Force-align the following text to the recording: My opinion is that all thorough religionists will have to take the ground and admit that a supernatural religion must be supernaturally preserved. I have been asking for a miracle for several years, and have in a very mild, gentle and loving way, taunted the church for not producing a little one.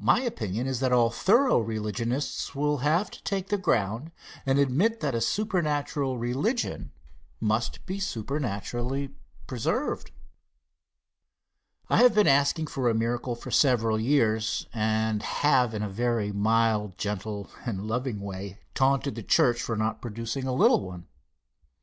My 0.00 0.22
opinion 0.22 0.66
is 0.66 0.80
that 0.80 0.94
all 0.94 1.10
thorough 1.10 1.58
religionists 1.58 2.54
will 2.54 2.78
have 2.78 3.10
to 3.10 3.22
take 3.22 3.48
the 3.48 3.58
ground 3.58 4.10
and 4.46 4.58
admit 4.58 5.00
that 5.00 5.14
a 5.14 5.20
supernatural 5.20 6.16
religion 6.16 6.90
must 7.38 7.84
be 7.84 8.00
supernaturally 8.00 9.10
preserved. 9.46 10.10
I 11.90 11.98
have 11.98 12.14
been 12.14 12.26
asking 12.26 12.68
for 12.68 12.88
a 12.88 12.94
miracle 12.94 13.34
for 13.34 13.50
several 13.50 14.00
years, 14.00 14.66
and 14.72 15.22
have 15.22 15.74
in 15.74 15.82
a 15.82 15.88
very 15.90 16.32
mild, 16.32 16.96
gentle 16.96 17.50
and 17.66 17.86
loving 17.86 18.20
way, 18.22 18.58
taunted 18.74 19.16
the 19.16 19.22
church 19.22 19.60
for 19.60 19.76
not 19.76 20.00
producing 20.00 20.46
a 20.46 20.54
little 20.54 20.80
one. 20.80 21.08